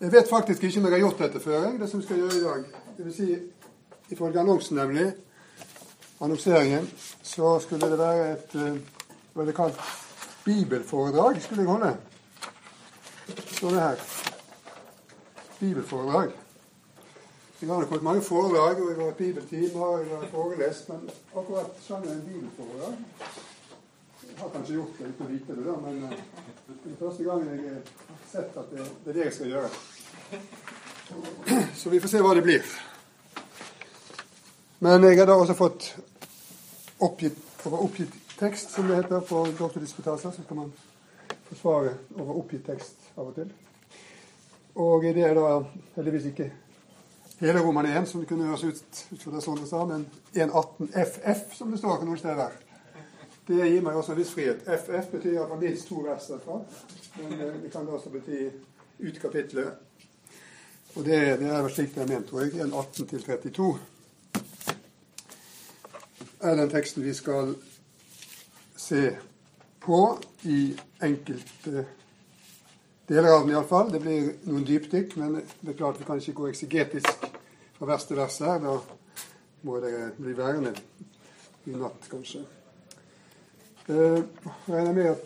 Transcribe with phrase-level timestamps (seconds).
[0.00, 2.34] Jeg vet faktisk ikke om jeg har gjort dette før, det som jeg skal gjøre
[2.36, 2.64] i dag.
[2.96, 3.36] Det vil si,
[4.12, 5.06] ifølge annonsen, nemlig,
[6.20, 6.90] annonseringen,
[7.22, 8.76] så skulle det være et eh,
[9.32, 9.80] hva er det kalt
[10.44, 11.96] bibelforedrag skulle jeg holde.
[13.56, 14.04] Står det her.
[15.60, 16.30] Bibelforedrag.
[17.60, 21.08] Jeg har fått mange foredrag, og jeg har hatt bibeltimer og jeg har forelest, men
[21.32, 23.45] akkurat sånn er en bibelforedrag
[24.40, 26.10] har kanskje gjort det uten å vite det, da, men uh,
[26.66, 29.70] det er første gangen jeg har sett at det, det er det jeg skal gjøre.
[31.76, 32.74] Så vi får se hva det blir.
[34.78, 35.86] Men jeg har da også fått
[36.98, 40.30] oppgitt, oppgitt tekst, som det heter på doktordisputasser.
[40.30, 40.72] Så skal man
[41.48, 43.52] forsvare over oppgitt tekst av og til.
[44.76, 45.62] Og det er da
[45.96, 46.50] heldigvis ikke
[47.40, 50.92] hele roman 1, som det kunne høres ut, ut fra det Sondre sa, men 1.18
[50.92, 52.65] FF, som det står noen steder.
[53.46, 54.64] Det gir meg også en viss frihet.
[54.66, 56.60] FF betyr iallfall minst to vers derfra.
[57.18, 58.48] Men eh, det kan også bety
[58.98, 59.68] ut kapitlet.
[60.96, 62.56] Og det, det er vel slik det er ment, tror jeg.
[62.64, 63.68] 1.18 til 32
[66.40, 67.54] er den teksten vi skal
[68.76, 69.16] se
[69.80, 70.00] på
[70.42, 71.86] i enkelte
[73.08, 73.90] deler av den iallfall.
[73.92, 77.26] Det blir noen dypdykk, men det er klart vi kan ikke gå eksegetisk
[77.78, 78.60] fra vers til vers her.
[78.62, 78.76] Da
[79.66, 80.74] må dere bli værende
[81.66, 82.44] i natt, kanskje.
[83.88, 84.22] Jeg eh,
[84.68, 85.18] regner med at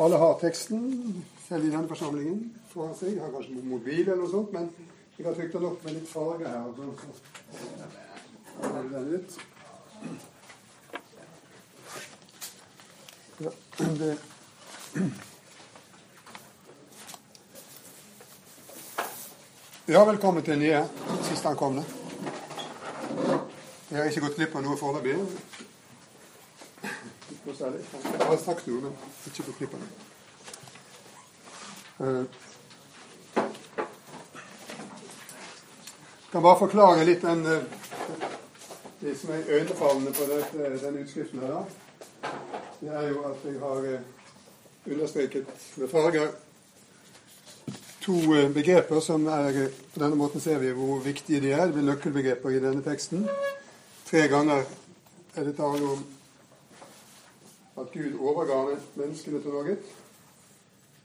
[0.00, 2.38] alle har teksten, selv i denne forsamlingen,
[2.70, 3.10] foran seg.
[3.14, 4.70] Jeg har kanskje mobil eller noe sånt, men
[5.18, 6.64] jeg har trykt den opp med litt farge her.
[13.40, 13.50] Ja,
[19.88, 20.80] Ja, velkommen til nye.
[21.28, 21.84] Siste ankomne.
[23.90, 25.65] Jeg har ikke gått glipp av noe foreløpig.
[27.46, 28.94] Jeg har sagt noe, men
[29.30, 29.82] ikke på glipp av.
[31.96, 33.44] Jeg eh,
[36.32, 37.68] kan bare forklare litt den eh,
[38.98, 41.54] det som er øynefallende på dette, denne utskriften her.
[41.54, 41.62] da.
[42.80, 44.10] Det er jo at jeg har eh,
[44.90, 46.34] understreket med farger
[48.02, 48.18] to
[48.54, 51.66] begreper som er På denne måten ser vi hvor viktige de er.
[51.66, 53.28] Det blir nøkkelbegreper i denne teksten.
[54.10, 54.66] Tre ganger
[55.36, 56.04] er det tale om
[57.76, 59.76] at Gud overga menneskene til noe.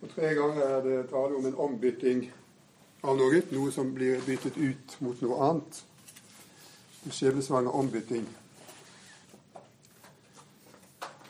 [0.01, 2.25] Og tre ganger er det tale om en ombytting
[3.03, 5.81] av noe, noe som blir byttet ut mot noe annet.
[7.05, 8.27] En skjebnesvanger ombytting.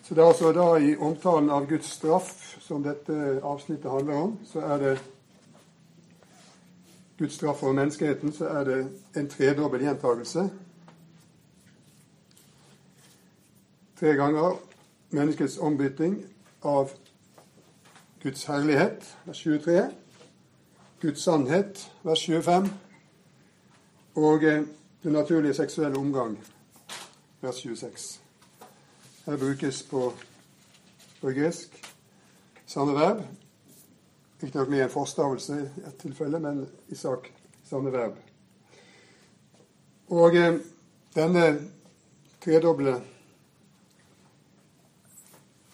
[0.03, 4.34] Så det er altså da i omtalen av Guds straff som dette avsnittet handler om,
[4.46, 4.96] så er det
[7.19, 8.81] Guds straff for menneskeheten, så er det
[9.16, 10.50] en tredobbel gjentagelse.
[14.00, 14.59] Tre ganger
[15.11, 16.25] menneskets ombytting
[16.61, 16.91] av
[18.23, 19.89] Guds herlighet, vers 23.
[21.01, 22.69] Guds sannhet, vers 25.
[24.16, 24.63] Og eh,
[25.03, 26.38] den naturlige seksuelle omgang,
[27.41, 28.21] vers 26.
[29.25, 30.13] Her brukes på,
[31.21, 31.81] på gresk
[32.66, 33.23] samme verb.
[34.41, 37.31] Riktignok med en forstavelse i ett tilfelle, men i sak
[37.69, 38.16] samme verb.
[40.09, 40.59] Og eh,
[41.16, 41.45] denne
[42.41, 42.95] tredoble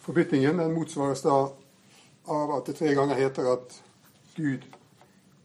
[0.08, 1.36] forbyttingen den motsvares da
[2.32, 3.74] av at det tre ganger heter at
[4.38, 4.64] Gud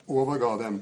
[0.07, 0.77] overga dem.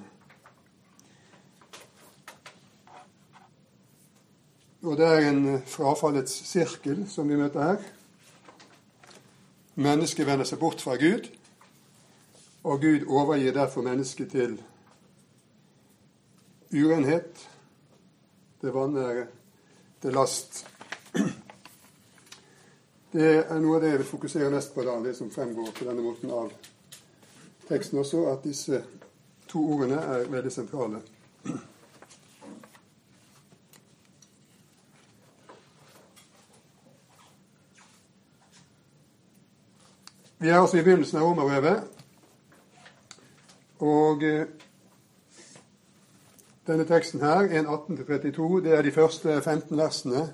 [4.85, 7.87] Og det er en frafallets sirkel som vi møter her.
[9.81, 11.31] Mennesket vender seg bort fra Gud,
[12.65, 14.59] og Gud overgir derfor mennesket til
[16.73, 17.49] urenhet,
[18.61, 19.25] det vanære,
[20.03, 20.67] det last.
[23.13, 25.87] Det er noe av det jeg vil fokusere mest på, da, det som fremgår på
[25.89, 26.53] denne måten av
[27.67, 28.79] teksten også, at disse
[29.51, 31.01] to ordene er veldig sentrale.
[40.39, 41.83] Vi er altså i begynnelsen av romerbrevet,
[43.83, 44.47] og eh,
[46.71, 50.25] denne teksten her, 1.18-32, det er de første 15 versene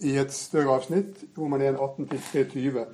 [0.00, 2.84] i et større avsnitt, Roman 1, 18-23.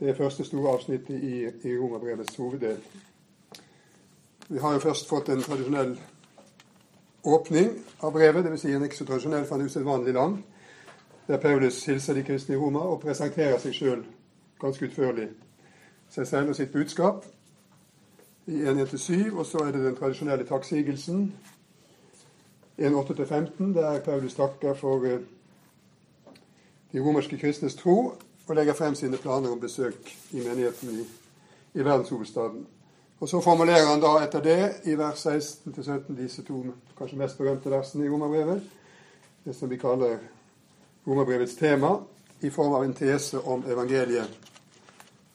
[0.00, 2.78] Det er første store avsnittet i, i Romerbrevets hoveddel.
[4.48, 5.98] Vi har jo først fått en tradisjonell
[7.24, 7.70] åpning
[8.02, 8.60] av brevet, dvs.
[8.60, 10.38] Si en ikke så tradisjonell, for en usedvanlig lang,
[11.28, 14.04] der Paulus hilser de kristne i Roma og presenterer seg sjøl
[14.60, 15.28] ganske utførlig.
[16.10, 17.26] Seg selv og sitt budskap
[18.48, 21.26] i 1.1-7, og så er det den tradisjonelle takksigelsen
[22.78, 25.20] 1.8-15, der Paulus takker for eh,
[26.92, 28.14] de romerske kristnes tro
[28.48, 31.04] og legger frem sine planer om besøk i menigheten i,
[31.74, 32.66] i verdenshovedstaden.
[33.20, 36.62] Og så formulerer han da etter det i vers 16-17 disse to
[36.98, 38.62] kanskje mest berømte versene i Romerbrevet,
[39.44, 40.18] det som vi kaller
[41.06, 41.96] Romerbrevets tema,
[42.40, 44.28] i form av en tese om evangeliet.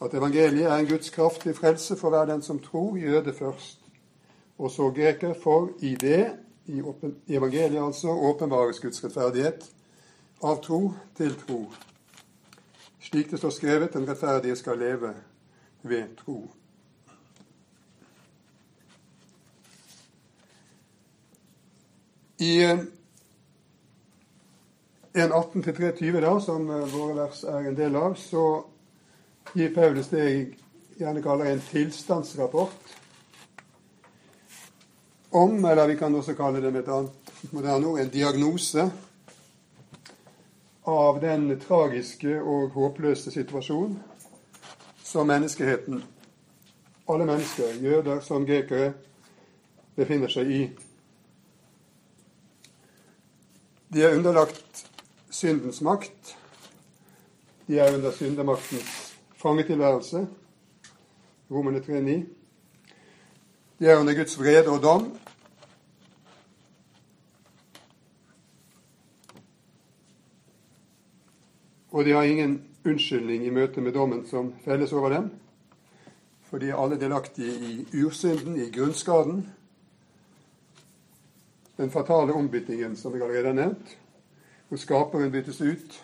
[0.02, 3.80] At evangeliet er en Guds kraftig frelse for hver den som tror, jøde først,
[4.58, 6.32] og så greker, for i det,
[6.66, 6.80] i,
[7.28, 9.66] evangeliet altså, åpenbares Guds rettferdighet,
[10.44, 11.62] av tro til tro.
[13.04, 15.14] Slik det står skrevet, den rettferdige skal leve
[15.84, 16.42] ved tro.
[22.44, 22.58] I
[25.14, 28.44] 1.18-3.20, da, som eh, våre vers er en del av, så
[29.54, 30.44] gir Paulus det jeg
[30.98, 32.98] gjerne kaller en tilstandsrapport
[35.34, 38.90] om, eller vi kan også kalle det med et annet moderne ord, en diagnose
[40.84, 44.00] av den tragiske og håpløse situasjonen
[45.04, 46.04] som menneskeheten,
[47.10, 48.94] alle mennesker, jøder som grekere,
[49.96, 50.62] befinner seg i.
[53.94, 54.86] De er underlagt
[55.30, 56.36] syndens makt.
[57.68, 60.26] De er under syndemaktens fangetilværelse.
[61.52, 62.18] Romerne 3,9.
[63.80, 65.12] De er under Guds vrede og dom.
[71.94, 75.32] Og de har ingen unnskyldning i møte med dommen som felles over dem.
[76.50, 79.44] For de er alle delaktige i ursynden, i grunnskaden.
[81.78, 84.00] Den fatale ombyttingen som jeg allerede har nevnt
[84.74, 86.04] hvor skaperen byttes ut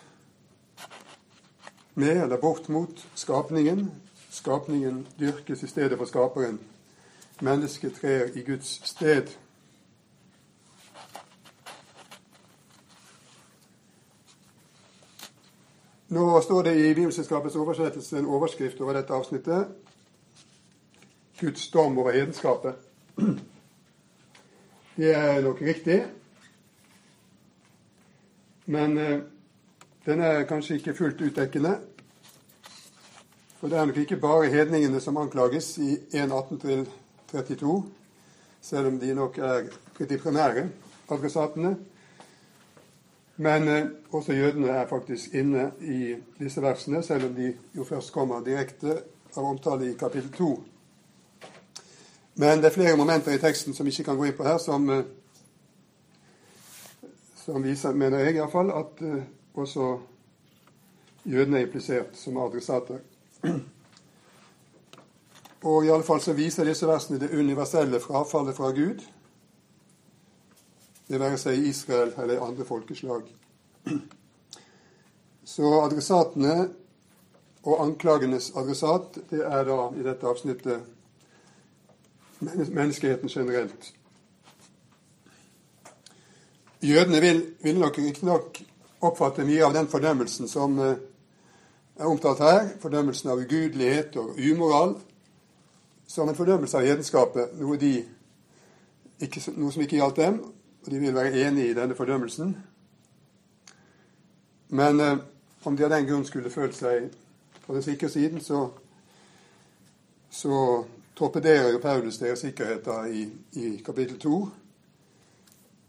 [1.94, 3.90] med eller bort mot skapningen.
[4.30, 6.60] Skapningen dyrkes i stedet for skaperen.
[7.40, 9.26] Mennesket trer i Guds sted.
[16.10, 19.68] Nå står det i Bibelselskapets oversettelse en overskrift over dette avsnittet.
[21.40, 22.74] Guds dom over hedenskapet.
[24.96, 26.00] Det er nok riktig.
[28.66, 29.20] Men eh,
[30.06, 31.76] den er kanskje ikke fullt utdekkende.
[33.60, 37.82] For det er nok ikke bare hedningene som anklages i 1.18-32,
[38.60, 40.68] selv om de nok er de primære
[41.10, 41.76] adressatene.
[43.40, 48.12] Men eh, også jødene er faktisk inne i disse versene, selv om de jo først
[48.12, 48.98] kommer direkte
[49.36, 50.50] av omtale i kapittel 2.
[52.40, 54.58] Men det er flere momenter i teksten som vi ikke kan gå inn på her,
[54.60, 55.04] som eh,
[57.44, 59.22] som viser, mener jeg iallfall, at eh,
[59.54, 59.98] også
[61.24, 63.00] jødene er implisert som adressater.
[65.62, 69.00] Og i alle fall så viser disse versene det universelle frafallet fra Gud,
[71.10, 73.22] det være seg Israel eller andre folkeslag.
[75.44, 76.68] Så adressatene
[77.66, 80.80] og anklagenes adressat, det er da i dette avsnittet
[82.40, 83.94] menneskeheten generelt.
[86.82, 88.62] Jødene vil, vil nok riktignok
[89.04, 90.94] oppfatte mye av den fordømmelsen som eh,
[92.00, 94.94] er omtalt her, fordømmelsen av ugudelighet og umoral,
[96.08, 97.76] som en fordømmelse av hedenskapet, noe,
[99.58, 100.40] noe som ikke gjaldt dem.
[100.86, 102.56] De vil være enig i denne fordømmelsen.
[104.68, 105.18] Men eh,
[105.64, 107.10] om de av den grunn skulle følt seg
[107.66, 108.68] på den sikre siden, så,
[110.30, 110.84] så
[111.16, 114.40] torpederer jo Paulus deres sikkerheter i, i kapittel 2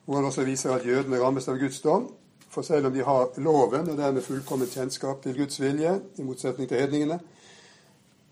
[0.06, 2.10] hvor han også viser at jødene rammes av Guds dom.
[2.52, 6.68] For selv om de har loven og dermed fullkommen kjennskap til Guds vilje, i motsetning
[6.70, 7.20] til hedningene,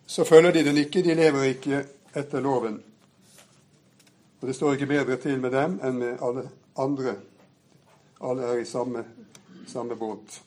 [0.05, 1.03] så følger de den ikke.
[1.03, 1.83] De lever ikke
[2.15, 2.81] etter loven.
[4.41, 7.15] Og det står ikke bedre til med dem enn med alle andre.
[8.21, 9.05] Alle er i samme,
[9.67, 10.41] samme båt.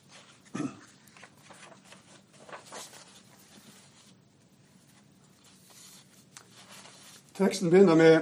[7.35, 8.21] Teksten begynner med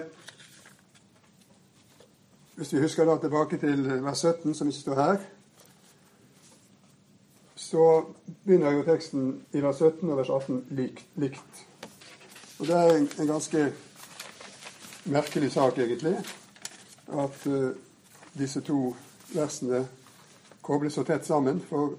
[2.60, 5.22] hvis vi husker da tilbake til vers 17, som ikke står her,
[7.56, 8.04] så
[8.44, 10.66] begynner jo teksten i vers 17 og vers 18
[11.16, 11.62] likt.
[12.58, 13.72] Og det er en, en ganske
[15.04, 16.16] merkelig sak, egentlig,
[17.08, 17.70] at uh,
[18.38, 18.94] disse to
[19.34, 19.84] versene
[20.62, 21.60] kobles så tett sammen.
[21.68, 21.96] For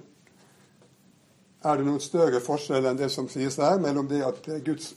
[1.64, 4.66] er det noen større forskjell enn det som sies der, mellom det at det er
[4.66, 4.92] Guds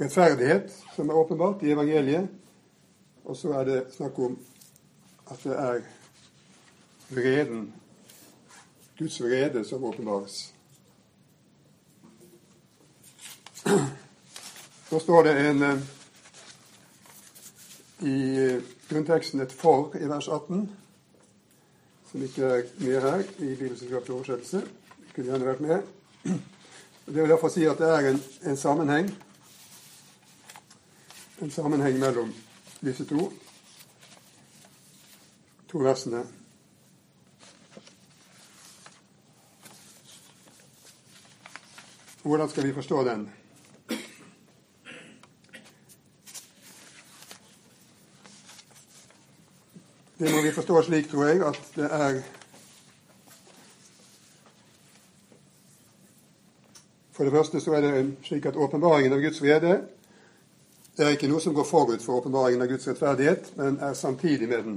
[0.00, 2.28] rettferdighet som er åpenbart i evangeliet,
[3.24, 4.36] og så er det snakk om
[5.30, 5.80] at det er
[7.08, 7.72] vreden,
[8.98, 10.54] Guds vrede, som åpenbares.
[14.86, 15.78] Så står det en eh,
[18.00, 18.60] i
[18.90, 20.70] grunnteksten et 'for' i vers 18,
[22.10, 24.62] som ikke er med her i Bibelselskapets oversettelse.
[25.14, 25.82] Kunne gjerne vært med.
[27.06, 29.16] Det vil derfor si at det er en, en sammenheng
[31.42, 32.34] en sammenheng mellom
[32.80, 33.32] disse to,
[35.68, 36.24] to versene.
[42.22, 43.30] Hvordan skal vi forstå den?
[50.18, 52.22] Det må vi forstå slik, tror jeg, at det er
[57.16, 59.78] For det første så er det slik at åpenbaringen av Guds vrede
[60.98, 64.62] er ikke noe som går forut for åpenbaringen av Guds rettferdighet, men er samtidig med
[64.64, 64.76] den.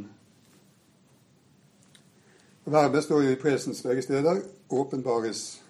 [2.66, 5.62] Verbet står jo i presens begge steder åpenbares.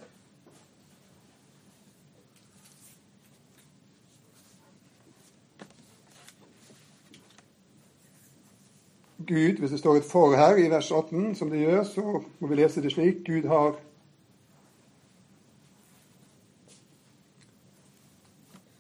[9.29, 12.48] Gud, Hvis det står et 'for' her i vers 18, som det gjør, så må
[12.48, 13.75] vi lese det slik Gud har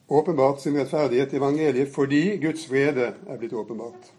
[0.09, 4.13] åpenbart sin rettferdighet i evangeliet fordi Guds vrede er blitt åpenbart.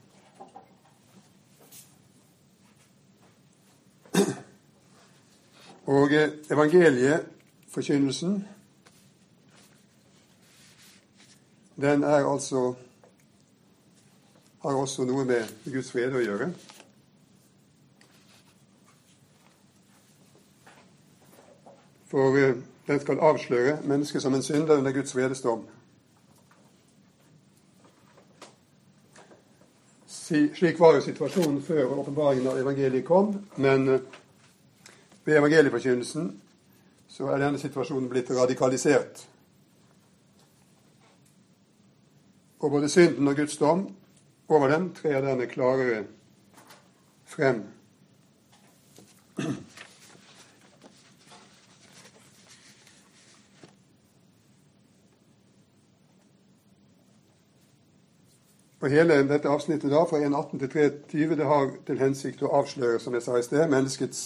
[5.87, 6.10] Og
[6.50, 8.49] evangelieforkynnelsen,
[11.76, 12.75] den er altså
[14.62, 16.50] har også noe med Guds fred å gjøre.
[22.11, 25.62] For eh, den skal avsløre mennesket som en synder under Guds vredestorm.
[30.31, 34.05] Slik var jo situasjonen før åpenbaringen av evangeliet kom, men eh,
[35.25, 36.29] ved evangelieforkynnelsen
[37.11, 39.25] så er denne situasjonen blitt radikalisert.
[42.61, 43.88] Og både synden og Guds dom
[44.50, 46.04] over dem trer denne klarere
[47.25, 47.62] frem.
[58.80, 60.71] Og Hele dette avsnittet da, fra 1.18 til
[61.12, 64.23] 3.20 det har til hensikt å avsløre som jeg sa i sted, menneskets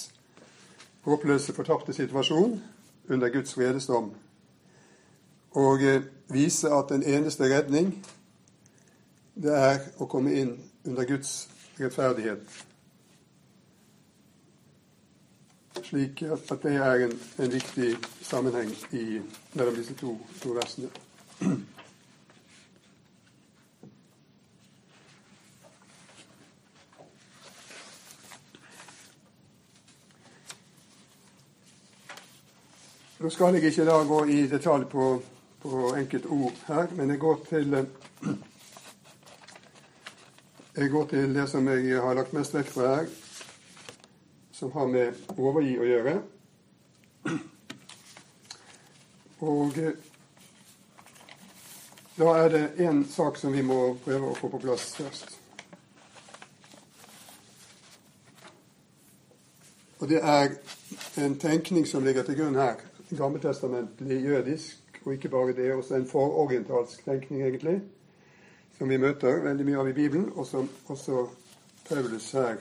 [1.04, 2.60] håpløse, fortapte situasjon
[3.10, 4.12] under Guds vredesdom.
[5.58, 7.92] Og eh, vise at den eneste redning
[9.34, 10.54] det er å komme inn
[10.86, 11.34] under Guds
[11.78, 12.44] rettferdighet.
[15.84, 19.20] Slik at det er en, en viktig sammenheng i,
[19.58, 20.90] mellom disse to, to versene.
[33.24, 35.04] Nå skal jeg ikke da gå i detalj på,
[35.62, 37.78] på enkelte ord her, men jeg går til
[40.76, 43.06] jeg går til det som jeg har lagt mest vekt på her,
[44.52, 46.14] som har med overgi å gjøre.
[49.44, 49.78] Og
[52.18, 55.38] da er det én sak som vi må prøve å få på plass først.
[60.02, 60.56] Og det er
[61.22, 62.82] en tenkning som ligger til grunn her,
[63.14, 67.82] gammeltestamentlig jødisk, og ikke bare det, også en fororientalsk tenkning, egentlig,
[68.78, 71.26] som vi møter veldig mye av i Bibelen, og som også
[71.88, 72.58] Paulus her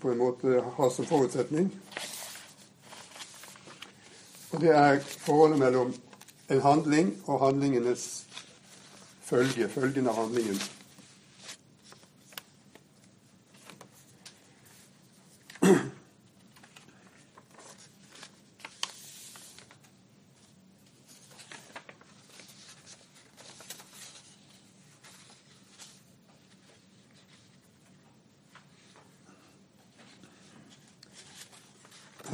[0.00, 1.70] på en måte har som forutsetning.
[4.52, 5.94] Og det er forholdet mellom
[6.48, 8.08] en handling og handlingenes
[9.28, 10.60] følge, følgen av handlingen.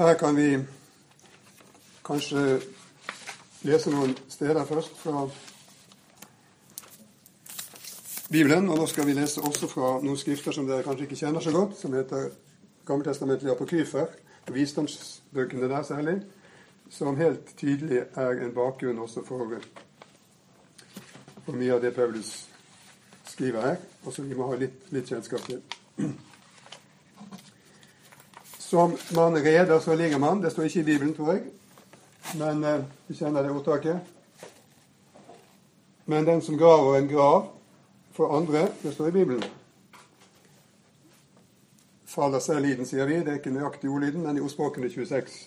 [0.05, 0.59] Her kan vi
[2.05, 2.41] kanskje
[3.65, 5.23] lese noen steder først fra
[8.29, 8.69] Bibelen.
[8.69, 11.55] Og nå skal vi lese også fra noen skrifter som dere kanskje ikke kjenner så
[11.55, 12.29] godt, som heter
[12.85, 14.13] Gammeltestamentlige apokryfer,
[14.53, 16.19] visdomsbøkene der særlig,
[16.93, 19.57] som helt tydelig er en bakgrunn også for,
[21.47, 22.35] for mye av det Paulus
[23.33, 25.65] skriver her, og som vi må ha litt, litt kjennskap til.
[28.75, 30.43] Som man reder, så ligger man.
[30.43, 31.43] Det står ikke i Bibelen, tror jeg.
[32.35, 34.01] Men eh, vi kjenner det ordtaket.
[36.05, 37.53] Men den som graver en grav
[38.13, 39.45] for andre, det står i Bibelen.
[42.05, 43.21] Faller selv i den, sier vi.
[43.23, 45.39] Det er ikke nøyaktig ordlyden, men i ordspråkene 26,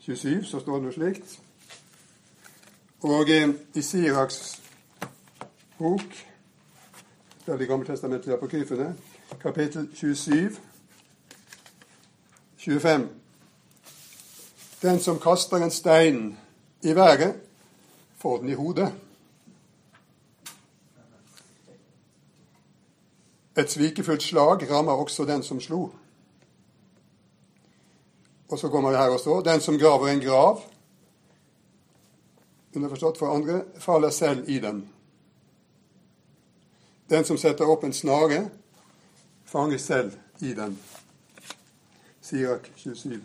[0.00, 1.38] 27 så står det noe slikt.
[3.06, 4.60] Og eh, i Siraks
[5.78, 6.22] bok,
[7.46, 8.94] der de på apokryfene,
[9.38, 10.73] kapittel 27
[12.64, 13.08] 25.
[14.82, 16.38] Den som kaster en stein
[16.82, 17.34] i været,
[18.16, 18.92] får den i hodet.
[23.58, 25.88] Et svikefullt slag rammer også den som slo.
[28.48, 30.62] Og så kommer det her også den som graver en grav,
[32.74, 34.88] underforstått for andre, faller selv i den.
[37.10, 38.48] Den som setter opp en snare,
[39.44, 40.78] fanger selv i den.
[42.24, 43.20] Sirak 27,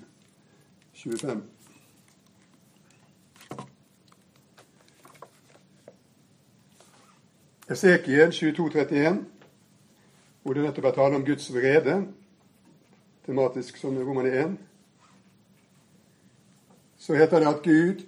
[0.94, 1.44] 25.
[7.70, 9.26] Esekiel 22, 31,
[10.44, 11.96] hvor det nettopp er tale om Guds vrede,
[13.24, 14.60] tematisk som i Romane 1,
[17.00, 18.06] så heter det at Gud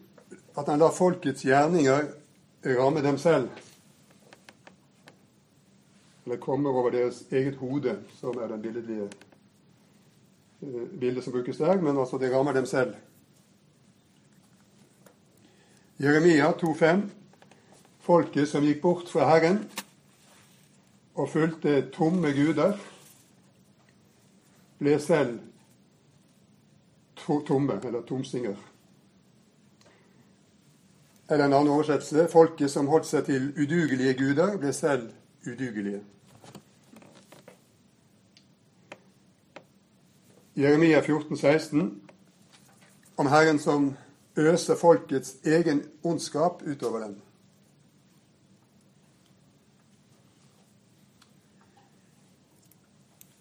[0.59, 2.11] at han lar folkets gjerninger
[2.67, 3.47] ramme dem selv.
[6.25, 9.07] Eller kommer over deres eget hode, som er den billedlige
[10.99, 12.95] bildet som brukes der, men altså det rammer dem selv.
[15.99, 17.01] Jeremia 2,5
[18.01, 19.59] Folket som gikk bort fra Herren
[21.13, 22.73] og fulgte tomme guder,
[24.81, 25.37] ble selv
[27.47, 28.55] tomme, eller tomsinger.
[31.29, 35.11] Eller en annen oversettelse folket som holdt seg til udugelige guder, ble selv
[35.45, 36.01] udugelige.
[40.61, 42.01] Jeremia 14, 16,
[43.17, 43.95] om Herren som
[44.37, 47.15] øser folkets egen ondskap utover dem.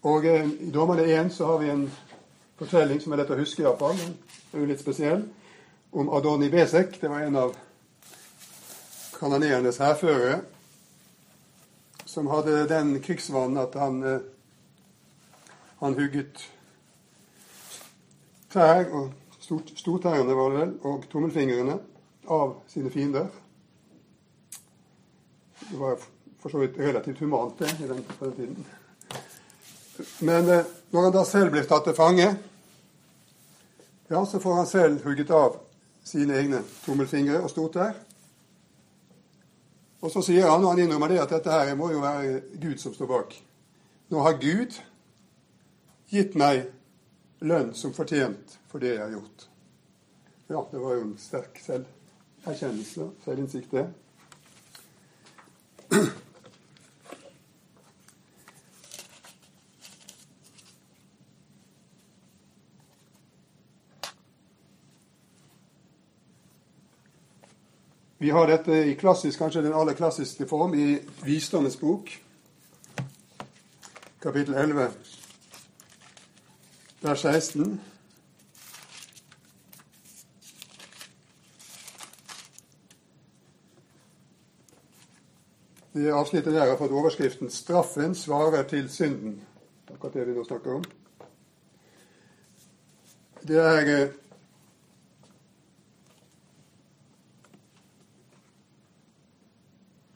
[0.01, 1.83] Og eh, I Dommerne 1 så har vi en
[2.57, 3.99] fortelling som er lett å huske, iallfall.
[4.01, 4.15] Den
[4.53, 5.21] er jo litt spesiell.
[5.91, 6.97] Om Adoni Besek.
[7.01, 7.53] Det var en av
[9.19, 10.39] kanoneernes hærførere
[12.09, 14.25] som hadde den krigsvanen at han, eh,
[15.85, 16.41] han hugget
[18.51, 21.77] trær, og stort, stortærene var det vel, og tommelfingrene
[22.31, 23.27] av sine fiender.
[25.61, 25.97] Det var
[26.41, 28.65] for så vidt relativt humant det i den, på den tiden.
[30.19, 32.29] Men eh, når han da selv blir tatt til fange,
[34.11, 35.59] ja, så får han selv hugget av
[36.03, 37.93] sine egne tommelfingre og stortær.
[40.01, 42.81] Og så sier han, og han innrømmer det, at dette her må jo være Gud
[42.81, 43.35] som står bak.
[44.11, 44.75] Nå har Gud
[46.11, 46.65] gitt meg
[47.41, 49.47] lønn som fortjent for det jeg har gjort.
[50.51, 53.87] Ja, det var jo en sterk selverkjennelse, selvinnsikt, det.
[68.21, 72.11] Vi har dette i klassisk, kanskje den aller klassiske form i Visdommens bok,
[74.21, 74.91] kapittel 11,
[77.01, 77.81] vers 16.
[85.93, 89.39] Det avsnittet der har fått overskriften 'Straffen svarer til synden'.
[89.93, 90.83] Akkurat det vi nå snakker om.
[93.47, 94.11] Det er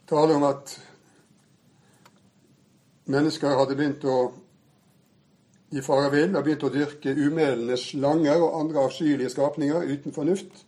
[0.07, 0.81] tale om at
[3.05, 4.44] mennesker hadde begynt å
[5.71, 10.65] i fare vill og begynt å dyrke umelende slanger og andre avskyelige skapninger uten fornuft.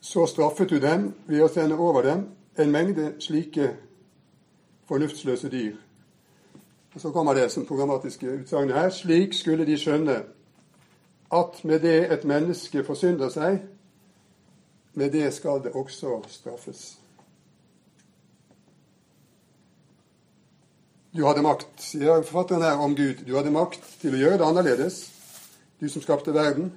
[0.00, 2.26] Så straffet du dem ved å sende over dem
[2.58, 3.72] en mengde slike
[4.88, 5.76] fornuftsløse dyr.
[6.94, 8.90] Og Så kommer det som programmatiske utsagnet her.
[8.90, 10.22] Slik skulle de skjønne
[11.32, 13.60] at med det et menneske forsynder seg,
[14.94, 16.99] med det skal det også straffes.
[21.16, 23.24] Du hadde makt, sier forfatteren her om Gud.
[23.26, 25.00] Du hadde makt til å gjøre det annerledes,
[25.82, 26.68] du som skapte verden.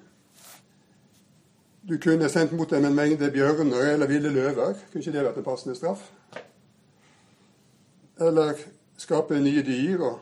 [1.85, 4.73] Du kunne sendt mot dem en mengde bjørner eller ville løver.
[4.89, 6.01] Kunne ikke det vært en passende straff?
[8.17, 8.57] Eller
[8.97, 10.17] skape nye dyr og,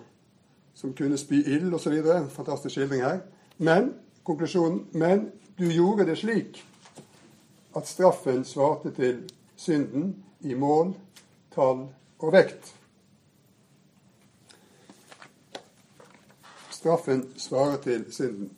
[0.76, 1.96] som kunne spy ild osv.
[2.36, 3.22] Fantastisk skildring her.
[3.64, 3.94] Men
[4.28, 6.60] konklusjonen men du gjorde det slik
[7.78, 9.24] at straffen svarte til
[9.56, 10.96] synden i mål,
[11.56, 11.86] tall
[12.20, 12.74] og vekt.
[16.82, 18.58] Straffen svarer til synden.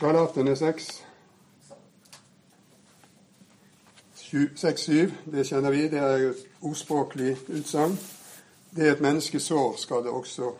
[0.00, 1.06] Galaterne 6,
[4.14, 4.92] 6-7,
[5.30, 7.98] det kjenner vi, det er et ordspråklig utsagn.
[8.76, 10.52] Det et menneske sår, skal det også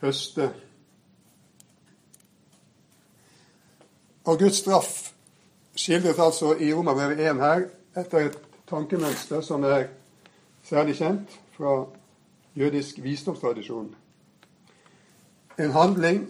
[0.00, 0.54] høste.
[4.24, 5.12] Og Guds straff
[5.82, 7.64] skildret altså i Romerbrevet 1 her
[7.98, 8.38] etter et
[8.70, 9.88] tankemønster som er
[10.62, 11.72] særlig kjent fra
[12.54, 13.88] jødisk visdomstradisjon.
[15.58, 16.28] En handling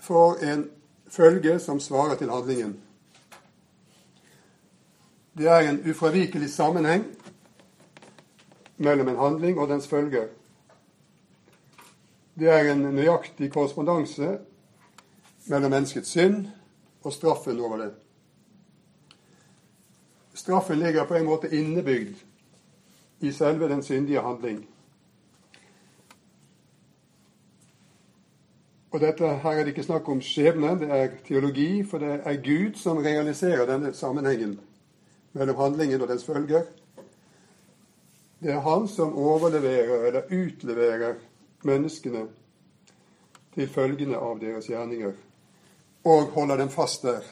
[0.00, 0.62] får en
[1.10, 2.76] følge som svarer til handlingen.
[5.38, 7.04] Det er en ufravikelig sammenheng
[8.76, 10.28] mellom en handling og dens følger.
[12.38, 14.38] Det er en nøyaktig korrespondanse
[15.46, 16.46] mellom menneskets synd
[17.02, 17.92] og straffen over det.
[20.42, 22.16] Straffen ligger på en måte innebygd
[23.20, 24.64] i selve den syndige handling.
[28.90, 32.40] Og dette Her er det ikke snakk om skjebne, det er teologi, for det er
[32.42, 34.56] Gud som realiserer denne sammenhengen
[35.32, 36.64] mellom handlingen og dens følger.
[38.42, 41.14] Det er Han som overleverer eller utleverer
[41.62, 42.24] menneskene
[43.54, 45.14] til følgene av deres gjerninger,
[46.04, 47.22] og holder dem fast der.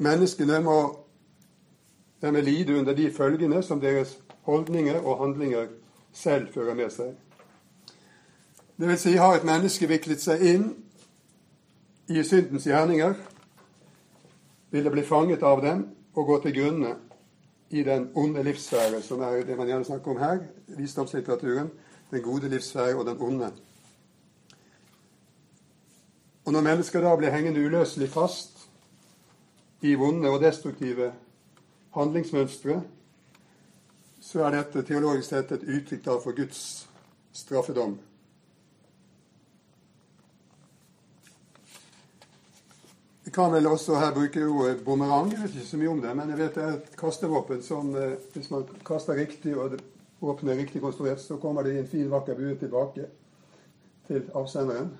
[0.00, 0.76] Menneskene må
[2.22, 5.66] dermed lide under de følgene som deres holdninger og handlinger
[6.12, 7.12] selv fører med seg.
[8.80, 10.70] Det vil si, har et menneske viklet seg inn
[12.08, 13.12] i syndens gjerninger,
[14.70, 15.82] vil det bli fanget av dem
[16.14, 16.94] og gå til grunne
[17.70, 20.40] i den onde livssfære, som er det man gjerne snakker om her,
[20.78, 21.68] visdomslitteraturen,
[22.10, 23.52] den gode livssfære og den onde.
[26.44, 28.59] Og når mennesker da blir hengende uløselig fast
[29.80, 31.12] i vonde og destruktive
[31.96, 32.80] handlingsmønstre,
[34.20, 36.62] så er dette teologisk sett et uttrykk for Guds
[37.32, 37.96] straffedom.
[43.24, 45.32] Vi kan vel også her bruke ordet bumerang.
[45.32, 47.92] Jeg vet ikke så mye om det, men jeg vet det er et kastevåpen som
[47.94, 49.76] eh, hvis man kaster riktig og
[50.20, 53.06] våpenet er riktig konstruert, så kommer det i en fin, vakker bue tilbake
[54.08, 54.90] til avsenderen.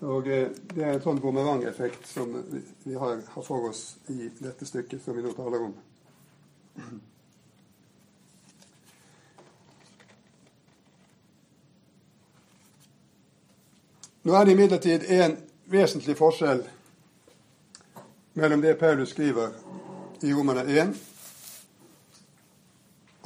[0.00, 2.32] Og eh, Det er en sånn bumerangeffekt som
[2.84, 5.74] vi har, har for oss i dette stykket som vi nå taler om.
[14.22, 15.36] Nå er det imidlertid en
[15.72, 16.64] vesentlig forskjell
[18.40, 19.48] mellom det Paulus skriver
[20.24, 20.92] i Romerne 1,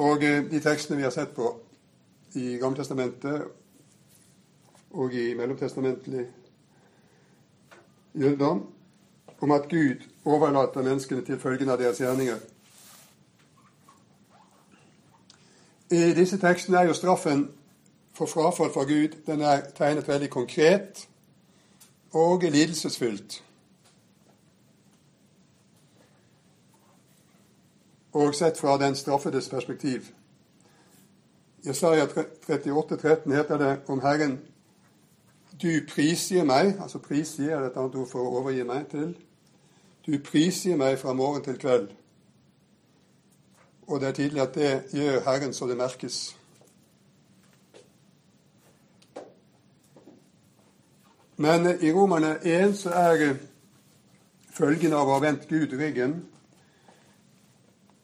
[0.02, 1.50] og eh, de tekstene vi har sett på
[2.34, 3.42] i Gamletestamentet
[4.94, 6.26] og i mellomtestamentlig
[8.14, 8.66] jødedom,
[9.40, 12.37] om at Gud overlater menneskene til følgene av deres gjerninger.
[15.90, 17.48] I disse tekstene er jo straffen
[18.14, 21.09] for frafall fra Gud den er tegnet veldig konkret
[22.12, 23.42] og lidelsesfylt.
[28.14, 30.07] og sett fra den straffedes perspektiv.
[31.66, 34.38] Jesaja 38, 13 heter det om Herren
[35.62, 39.14] Du prisgir meg, altså prisgir er et annet ord for å overgi meg til.
[40.07, 41.88] Du prisgir meg fra morgen til kveld.
[43.87, 46.37] Og det er tydelig at det gjør Herren så det merkes.
[51.37, 53.35] Men i Romerne 1 så er
[54.55, 56.23] følgen av å ha vendt Gud ryggen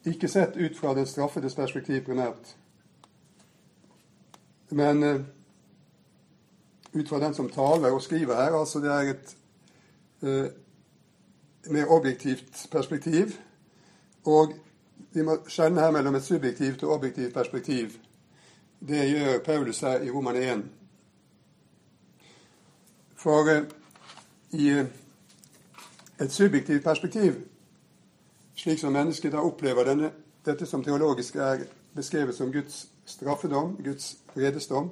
[0.04, 2.56] ikke sett ut fra den straffedes perspektiv primært,
[4.70, 5.20] men uh,
[6.94, 8.58] ut fra den som taler og skriver her.
[8.60, 9.36] Altså det er et
[10.22, 10.50] eh,
[11.72, 13.26] mer objektivt perspektiv.
[14.24, 14.52] Og
[15.12, 17.90] vi må skjelne her mellom et subjektivt og objektivt perspektiv.
[18.88, 20.64] Det gjør Paulus her i Roman 1.
[23.16, 23.62] For eh,
[24.50, 24.68] i
[26.20, 27.34] et subjektivt perspektiv
[28.60, 30.10] slik som mennesket da opplever denne,
[30.44, 31.64] dette som teologisk er
[31.96, 34.90] beskrevet som Guds straffedom, Guds vredesdom,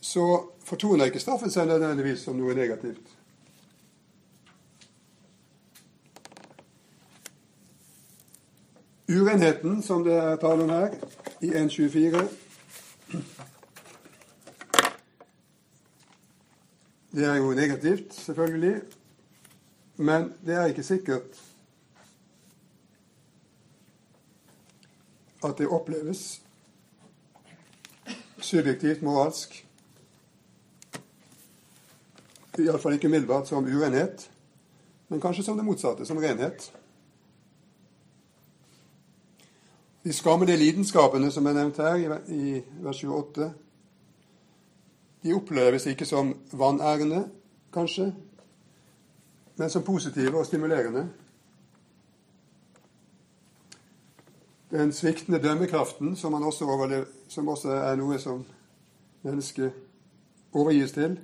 [0.00, 0.24] så
[0.64, 3.14] fortoner ikke straffen seg nødvendigvis som noe negativt.
[9.08, 10.94] Urenheten, som det er tale om her,
[11.40, 12.28] i 1.24
[17.12, 18.82] Det er jo negativt, selvfølgelig,
[19.96, 21.40] men det er ikke sikkert
[25.44, 26.42] at det oppleves
[28.40, 29.67] subjektivt, moralsk.
[32.58, 34.30] Iallfall ikke umiddelbart som urenhet,
[35.08, 36.70] men kanskje som det motsatte, som renhet.
[40.04, 43.52] De skammede lidenskapene som er nevnt her i vers 28,
[45.22, 47.24] de oppleves ikke som vanærende,
[47.74, 48.12] kanskje,
[49.58, 51.08] men som positive og stimulerende.
[54.70, 58.44] den sviktende dømmekraften, som, også, som også er noe som
[59.22, 59.72] mennesket
[60.52, 61.18] overgis til.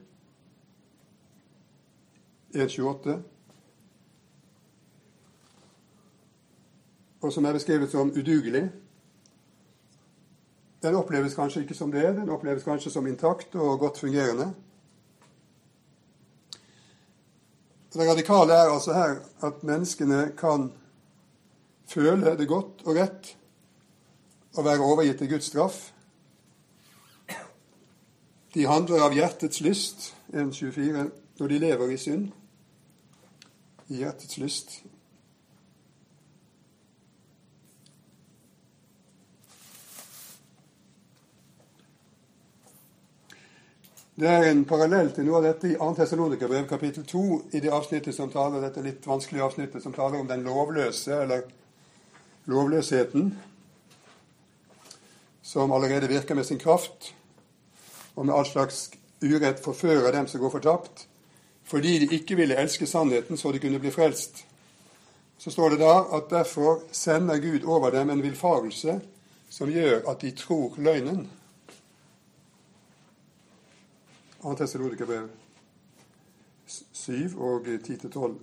[2.54, 3.18] 1.28.
[7.20, 8.70] Og som er beskrevet som udugelig.
[10.82, 12.04] Den oppleves kanskje ikke som det.
[12.16, 14.52] Den oppleves kanskje som intakt og godt fungerende.
[17.94, 20.72] Det radikale er altså her at menneskene kan
[21.86, 23.36] føle det godt og rett
[24.58, 25.78] å være overgitt til Guds straff.
[28.54, 32.28] De handler av hjertets lyst, 1.24, når de lever i synd.
[33.88, 34.82] I hjertets lyst.
[44.14, 45.88] Det er en parallell til noe av dette i 2.
[45.98, 47.22] Tessalonikerbrev kapittel 2,
[47.58, 51.42] i det avsnittet som taler dette litt vanskelige avsnittet som taler om den lovløse, eller
[52.46, 53.32] lovløsheten,
[55.42, 57.10] som allerede virker med sin kraft,
[58.14, 58.86] og med all slags
[59.24, 61.08] urett forfører dem som går fortapt,
[61.74, 64.44] fordi de ikke ville elske sannheten så de kunne bli frelst.
[65.38, 69.00] Så står det da at derfor sender Gud over dem en villfarelse
[69.50, 71.30] som gjør at de tror løgnen.
[74.42, 74.54] 2.
[74.54, 75.28] Tessalonikerbrev
[76.92, 78.34] 7 og 10-12.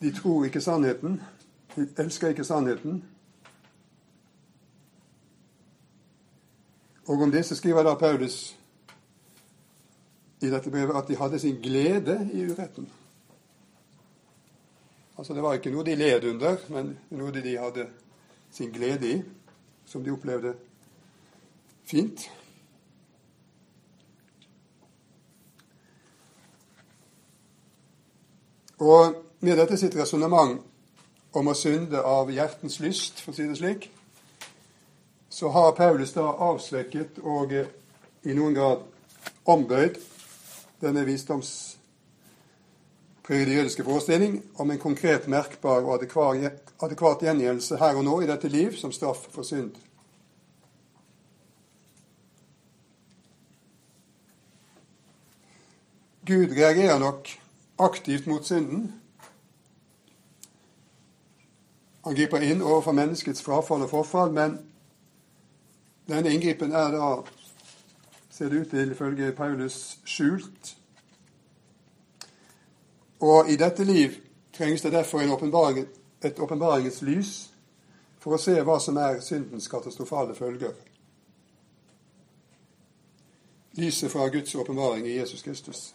[0.00, 1.20] De tror ikke sannheten,
[1.76, 3.04] de elsker ikke sannheten.
[7.06, 8.56] Og om disse skriver da Paulus
[10.42, 12.88] i dette brevet at de hadde sin glede i uretten.
[15.18, 17.86] Altså Det var ikke noe de led under, men noe de hadde
[18.52, 19.22] sin glede i,
[19.86, 20.54] som de opplevde
[21.84, 22.26] fint.
[28.78, 30.58] Og med dette sitt resonnement
[31.36, 33.88] om å synde av hjertens lyst, for å si det slik,
[35.36, 38.84] så har Paulus da avsvekket og i noen grad
[39.44, 39.98] ombøyd
[40.80, 41.50] denne visdoms
[43.26, 48.48] preger jødiske forestilling om en konkret, merkbar og adekvat gjengjeldelse her og nå i dette
[48.48, 49.74] liv som straff for synd.
[56.24, 57.28] Gud reagerer nok
[57.78, 58.88] aktivt mot synden.
[62.08, 64.56] Han griper inn overfor menneskets frafall og forfall, men
[66.06, 67.12] denne inngripen er da,
[68.30, 70.76] ser det ut til ifølge Paulus, skjult
[73.20, 74.10] og i dette liv
[74.52, 75.86] trengs det derfor åpenbaring,
[76.22, 77.50] et åpenbaringens lys
[78.18, 80.72] for å se hva som er syndens katastrofale følger.
[83.76, 85.94] Lyset fra Guds åpenbaring i Jesus Kristus.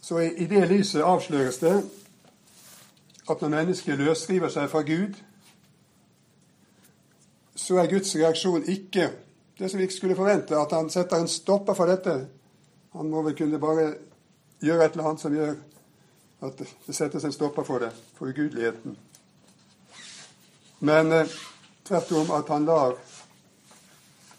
[0.00, 1.76] Så i, det lyset avsløres det
[3.30, 5.16] at når mennesket løsriver seg fra Gud,
[7.66, 9.10] så er Guds reaksjon ikke
[9.58, 12.14] det som vi ikke skulle forvente, at han setter en stopper for dette
[12.96, 13.90] han må vel kunne bare
[14.62, 15.56] gjøre et eller annet som gjør
[16.46, 18.96] at det settes en stopper for det, for ugudeligheten.
[20.80, 21.34] Men eh,
[21.84, 22.96] tvert om at han lar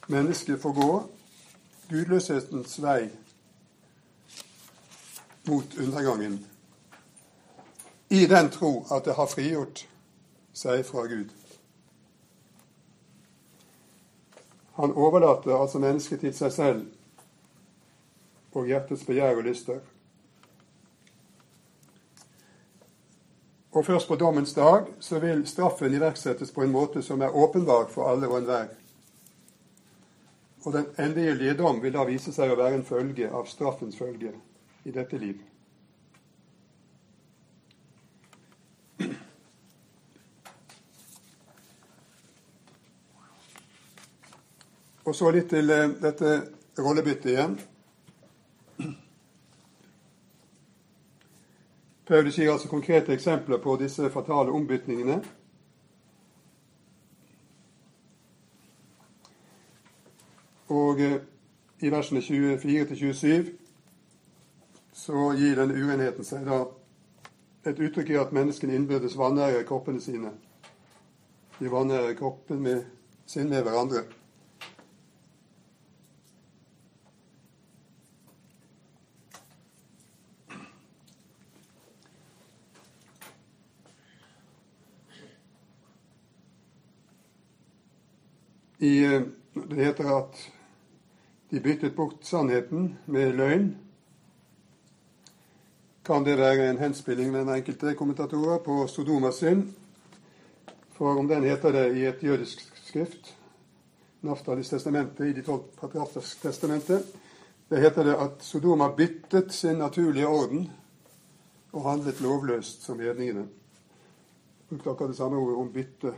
[0.07, 0.91] mennesket få gå
[1.89, 3.09] gudløshetens vei
[5.47, 6.45] mot undergangen,
[8.09, 9.85] i den tro at det har frigjort
[10.53, 11.36] seg fra Gud.
[14.77, 16.85] Han overlater altså mennesket til seg selv
[18.57, 19.79] og hjertets begjær og lyster.
[23.73, 27.89] Og først på dommens dag så vil straffen iverksettes på en måte som er åpenbar
[27.93, 28.69] for alle og enhver.
[30.65, 34.33] Og den endegyldige dom vil da vise seg å være en følge av straffens følge
[34.85, 35.41] i dette liv.
[45.07, 46.31] Og så litt til eh, dette
[46.83, 47.53] rollebyttet igjen.
[52.07, 55.21] Paulus gir altså konkrete eksempler på disse fatale ombytningene.
[60.75, 61.17] Og eh,
[61.79, 63.53] i versene 24-27
[64.97, 66.65] så gir denne uenheten seg da
[67.67, 70.35] et uttrykk i at menneskene innbyrdes vanærer kroppene sine.
[71.59, 72.83] De vanærer kroppen med
[73.25, 74.03] sin med hverandre.
[88.87, 89.21] I, eh,
[89.53, 90.39] det heter at
[91.49, 93.67] de byttet bort sannheten med løgn.
[96.05, 99.67] Kan det være en henspilling med den enkelte kommentatorer på Sodomas synd?
[100.95, 103.33] For om den heter det i et jødisk skrift,
[104.21, 107.03] Naftalis testamentet, i de tolv patriarkers testamentet,
[107.69, 110.69] det heter det at Sodoma byttet sin naturlige orden
[111.73, 113.47] og handlet lovløst som hedningene.
[114.69, 116.13] brukte akkurat det samme ordet om bytte.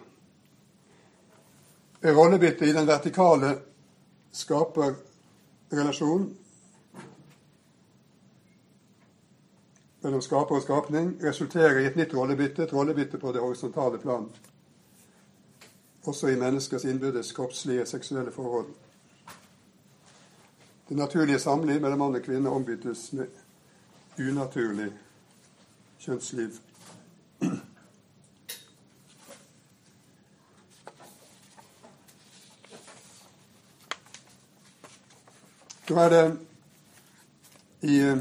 [2.03, 3.57] Rollebytte i den vertikale
[4.31, 6.37] skaperrelasjonen
[10.01, 14.29] mellom skaper og skapning resulterer i et nytt rollebytte, et rollebytte på det horisontale plan.
[16.07, 18.67] Også i menneskers innbyrdes kroppslige seksuelle forhold.
[20.89, 23.27] Det naturlige samliv mellom mann og kvinne ombyttes med
[24.19, 24.93] unaturlig
[25.99, 26.49] kjønnsliv.
[35.89, 36.37] Så er det
[37.81, 38.19] i eh,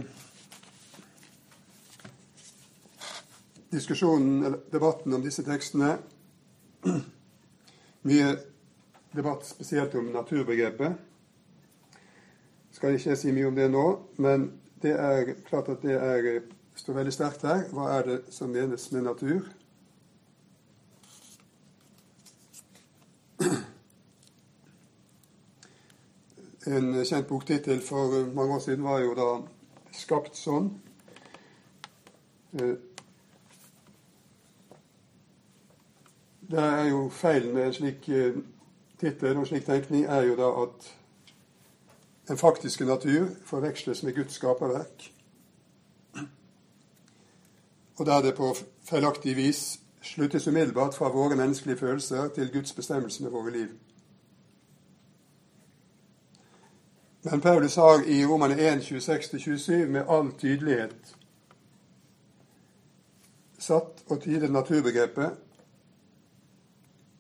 [3.71, 5.91] diskusjonen, eller debatten om disse tekstene
[8.09, 8.31] mye
[9.13, 10.97] debatt spesielt om naturbegrepet.
[12.73, 13.85] Skal ikke si mye om det nå,
[14.17, 14.49] men
[14.81, 16.31] det er klart at det er,
[16.73, 17.67] står veldig sterkt her.
[17.69, 19.45] Hva er det som menes med natur?
[26.69, 29.29] En kjent boktittel for mange år siden var jo da
[29.93, 30.71] 'Skapt sånn'.
[32.61, 32.77] Eh,
[36.51, 38.37] Det er jo Feilen med en slik uh,
[39.01, 40.87] tittel og slik tenkning er jo da at
[42.29, 45.13] den faktiske natur forveksles med Guds skaperverk.
[47.99, 53.23] Og der det på feilaktig vis sluttes umiddelbart fra våre menneskelige følelser til Guds bestemmelse
[53.23, 53.69] med våre liv.
[57.31, 61.17] Men Paulus har i Romane 1, 26-27 med all tydelighet
[63.59, 65.31] satt og tydet naturbegrepet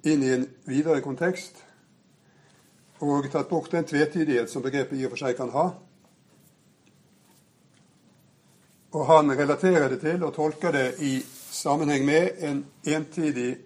[0.09, 1.61] inn i en videre kontekst
[3.05, 5.66] og tatt bort den tvetydighet som begrepet i og for seg kan ha.
[8.97, 11.21] Og han relaterer det til og tolker det i
[11.53, 13.59] sammenheng med en entydig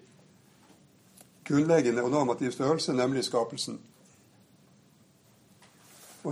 [1.47, 3.79] grunnleggende og normativ størrelse, nemlig skapelsen.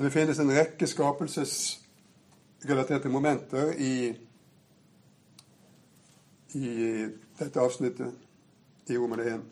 [0.01, 4.09] Og det finnes en rekke skapelsesrelaterte momenter i,
[6.57, 7.05] i
[7.37, 8.09] dette avsnittet
[8.89, 9.45] i Romerne 1.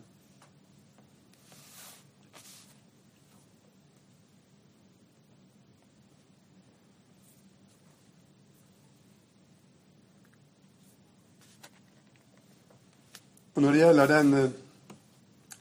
[13.54, 14.50] Og Når det gjelder den eh,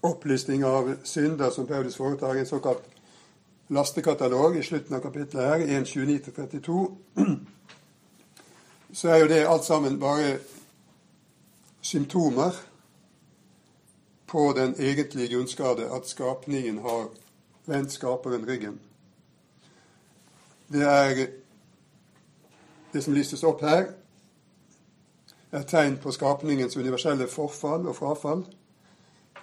[0.01, 2.98] opplisting av synder som Paulus foretar en såkalt
[3.69, 6.95] lastekatalog i slutten av kapittelet her, 1.29-32,
[8.91, 10.39] så er jo det alt sammen bare
[11.81, 12.55] symptomer
[14.29, 17.07] på den egentlige grunnskade at skapningen har
[17.65, 18.79] vendt skaperen ryggen.
[20.67, 21.27] Det er
[22.93, 23.91] det som lystes opp her,
[25.51, 28.43] er tegn på skapningens universelle forfall og frafall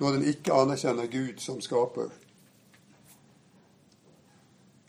[0.00, 2.10] når den ikke anerkjenner Gud som skaper.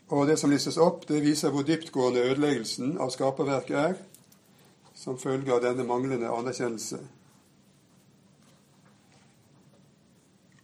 [0.08, 3.94] Og det som listes opp, det viser hvor dyptgående ødeleggelsen av skaperverket er,
[4.94, 6.98] som følge av denne manglende anerkjennelse.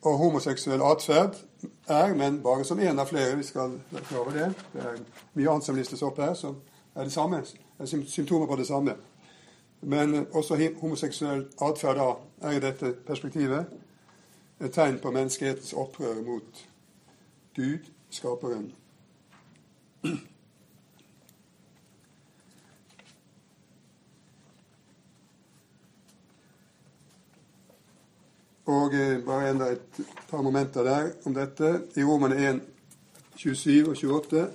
[0.04, 1.36] Og homoseksuell atferd
[1.88, 4.48] er, men bare som én av flere, vi skal være klar over det.
[4.72, 4.98] Det er
[5.34, 6.56] mye annet som listes opp her, som
[6.94, 7.40] er det samme,
[7.78, 8.96] er symptomer på det samme.
[9.80, 12.00] Men også homoseksuell atferd
[12.40, 13.66] er i dette perspektivet
[14.60, 16.64] et tegn på menneskehetens opprør mot
[17.56, 18.72] Gud, skaperen.
[28.64, 31.82] Og eh, bare enda et par momenter der om dette.
[31.96, 32.60] I Romane 1,
[33.36, 34.46] 27 og 28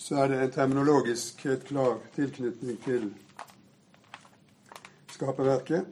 [0.00, 3.10] så er det en terminologisk helt klar tilknytning til
[5.12, 5.84] skaperverket.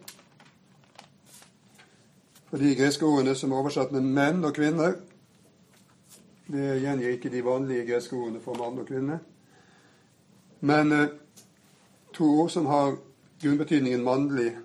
[2.49, 4.97] For de greske ordene som er oversatt med menn og kvinner,
[6.49, 9.19] det gjengir ikke de vanlige greske ordene for mann og kvinne.
[10.61, 11.09] Men eh,
[12.13, 12.97] to ord som har
[13.43, 14.57] grunnbetydningen mannlig,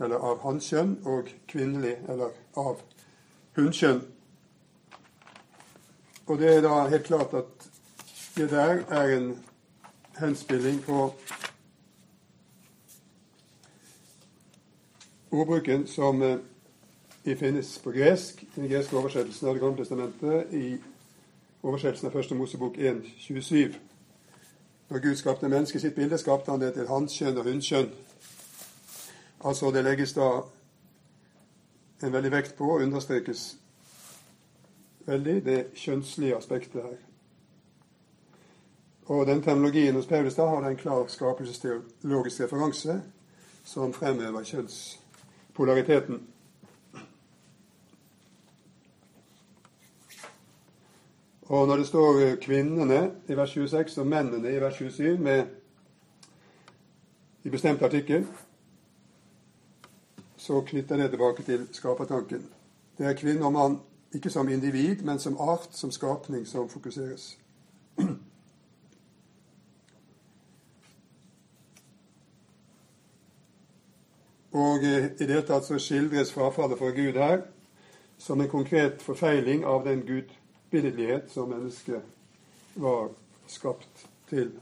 [0.00, 2.80] eller av hannkjønn, og kvinnelig, eller av
[3.56, 4.00] hunnkjønn.
[6.26, 7.68] Og det er da helt klart at
[8.36, 9.32] det der er en
[10.20, 11.10] henspilling på
[15.30, 16.38] ordbruken som eh,
[17.24, 20.78] finnes på gresk, i den greske oversettelsen av Det gamle testamentet, i
[21.62, 23.74] oversettelsen av Første Mosebok 1.27.
[24.90, 27.90] Når Gud skapte mennesket sitt bilde, skapte han det til hanskjønn og hunnkjønn.
[29.44, 30.30] Altså det legges da
[32.02, 33.56] en veldig vekt på og understrekes
[35.06, 36.98] veldig det kjønnslige aspektet her.
[39.10, 43.00] Og den terminologien hos Paulus da har en klar skapelsesteologisk referanse
[43.64, 44.98] som fremhever kjønns
[51.50, 55.46] Og når det står kvinnene i vers 26 og mennene i vers 27 med,
[57.42, 58.26] i bestemt artikkel,
[60.36, 62.46] så knytter det tilbake til skapertanken.
[62.98, 63.80] Det er kvinne og mann
[64.14, 67.38] ikke som individ, men som art, som skapning, som fokuseres.
[74.52, 77.42] Og i det hele tatt så skildres frafallet fra Gud her
[78.18, 80.06] som en konkret forfeiling av den
[80.70, 82.02] gudbilledlighet som mennesket
[82.74, 83.08] var
[83.46, 84.52] skapt til.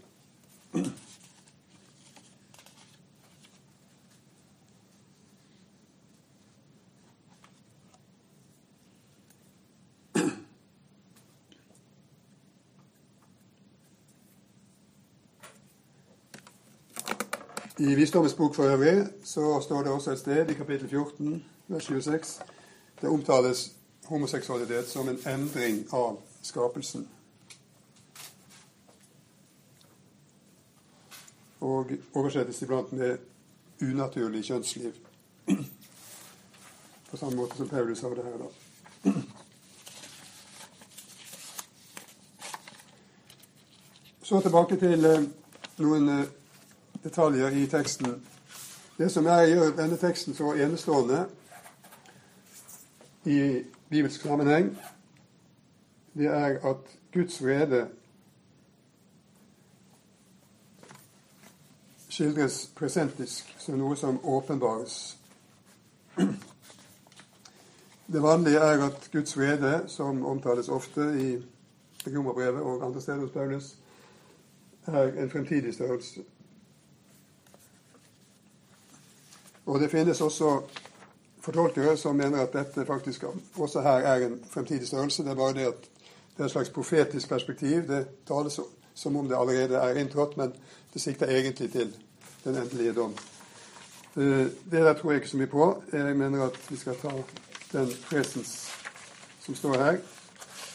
[17.79, 21.85] I Visdommens bok for øvrig så står det også et sted i kapittel 14, vers
[21.85, 22.43] 26,
[23.01, 23.78] det omtales
[24.09, 27.09] homoseksualitet som en endring av skapelsen.
[31.61, 33.19] Og oversettes iblant med
[33.83, 34.95] unaturlig kjønnsliv.
[37.11, 39.13] På samme måte som Paulus har det her, da.
[44.23, 45.23] Så tilbake til eh,
[45.81, 46.27] noen eh,
[47.05, 48.19] detaljer i teksten.
[48.99, 51.23] Det som er, gjør denne teksten så enestående
[53.25, 53.39] i
[53.91, 54.79] bibelsk sammenheng,
[56.15, 57.89] det er at Guds vrede
[62.09, 65.19] skildres presentisk som noe som åpenbares.
[68.09, 71.29] Det vanlige er at Guds vrede, som omtales ofte i
[72.09, 73.77] Romerbrevet og andre steder hos Paulus,
[74.87, 76.21] er en fremtidig størrelse.
[79.67, 80.63] Og det finnes også
[81.49, 83.25] fortolkere som mener at dette faktisk
[83.57, 85.23] også her er en fremtidig størrelse.
[85.25, 85.89] Det er bare det at
[86.37, 87.87] det er et slags profetisk perspektiv.
[87.89, 88.61] Det tales
[88.95, 90.53] som om det allerede er inntrådt, men
[90.93, 91.97] det sikter egentlig til
[92.45, 93.15] den endelige dom.
[94.17, 95.83] Eh, det der tror jeg ikke så mye på.
[95.93, 97.13] Jeg mener at vi skal ta
[97.73, 98.69] den presens
[99.41, 99.99] som står her,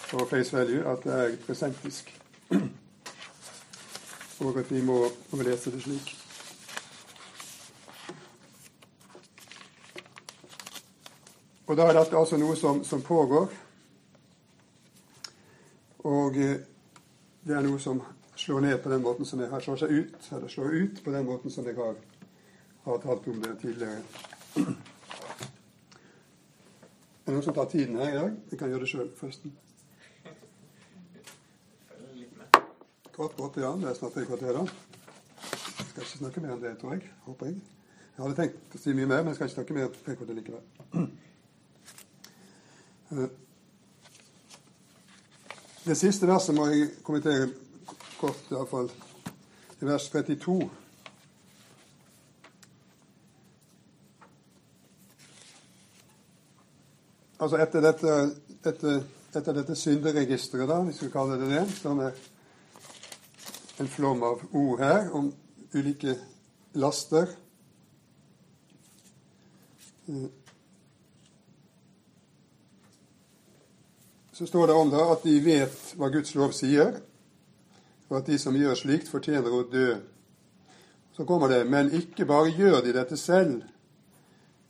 [0.09, 2.21] for face value, at det er presentisk.
[4.39, 6.22] Og at vi må, lese det slik.
[11.67, 13.47] Og da er dette altså noe som, som pågår.
[16.03, 16.59] Og eh,
[17.43, 18.01] det er noe som
[18.35, 21.13] slår ned på den måten som jeg har slår seg ut, eller slår ut på
[21.13, 21.95] den måten som jeg har,
[22.83, 24.01] har talt om det tidligere.
[27.23, 28.31] Er det noen som tar tiden her i dag?
[28.51, 29.53] Jeg kan gjøre det sjøl, forresten.
[33.13, 33.71] Kvart på åtte, ja.
[33.79, 34.65] Det er snart tre kvarter, da.
[35.43, 37.11] Jeg skal ikke snakke mer enn det, tror jeg.
[37.27, 37.61] Håper jeg.
[38.13, 40.17] Jeg hadde tenkt å si mye mer, men jeg skal ikke snakke mer enn tre
[40.17, 41.13] kvarter likevel.
[43.13, 43.29] Eh,
[45.85, 47.49] det siste verset må jeg kommentere
[48.17, 48.89] kort, iallfall.
[49.81, 50.55] I vers 32.
[57.43, 58.13] Altså etter dette,
[58.63, 59.01] etter,
[59.35, 62.15] etter dette synderegisteret, da, hvis vi kaller det det, som er
[63.83, 65.33] en flom av ord her om
[65.75, 66.15] ulike
[66.79, 67.35] laster.
[74.33, 76.95] Så står det om det at de vet hva Guds lov sier,
[78.09, 79.93] og at de som gjør slikt, fortjener å dø.
[81.13, 83.61] Så kommer det Men ikke bare gjør de dette selv,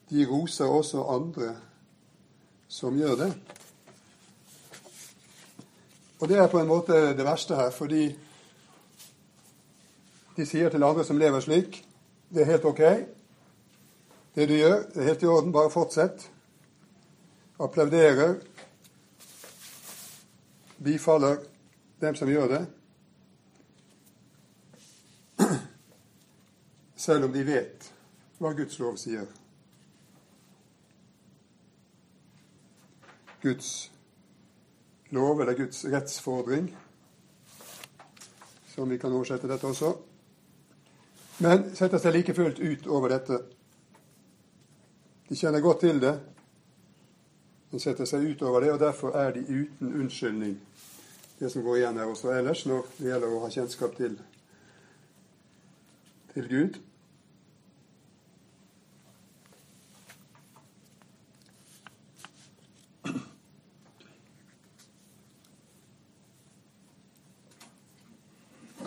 [0.09, 1.55] de roser også andre
[2.67, 3.31] som gjør det.
[6.19, 8.05] Og det er på en måte det verste her, fordi
[10.37, 11.83] de sier til andre som lever slik,
[12.33, 12.83] det er helt ok.
[14.35, 16.29] Det du gjør, det er helt i orden, bare fortsett.
[17.59, 18.39] Applauderer,
[20.83, 21.37] bifaller
[22.03, 22.63] dem som gjør det,
[26.95, 27.89] selv om de vet
[28.39, 29.27] hva Guds lov sier.
[33.43, 33.91] Guds
[35.11, 36.69] lov, eller Guds rettsfordring,
[38.75, 39.91] som vi kan oversette dette også.
[41.43, 43.41] Men setter seg like fullt ut over dette.
[45.27, 46.13] De kjenner godt til det,
[47.71, 50.55] men setter seg ut over det, og derfor er de uten unnskyldning
[51.43, 54.13] det som går igjen her også ellers når det gjelder å ha kjennskap til,
[56.31, 56.77] til Gud.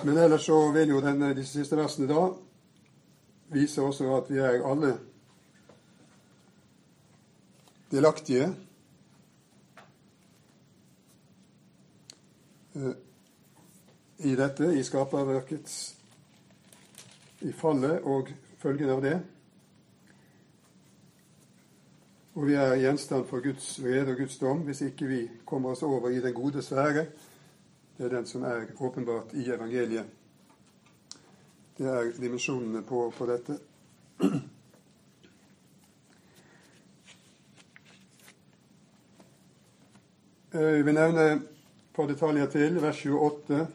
[0.06, 2.24] Men ellers så vil jo denne, disse siste versene da
[3.52, 4.94] vise også at vi er alle
[7.92, 8.54] delaktige
[14.18, 15.96] i dette, i skaperverkets
[17.40, 19.16] i fallet og følgene av det.
[22.36, 25.84] Og vi er gjenstand for Guds vrede og Guds dom hvis ikke vi kommer oss
[25.86, 27.06] over i den gode sfære.
[27.96, 30.04] Det er den som er åpenbart i evangeliet.
[31.78, 33.58] Det er dimensjonene på, på dette.
[40.52, 41.55] Jeg vil nevne
[41.96, 42.82] par detaljer til.
[42.82, 43.66] Vers 28.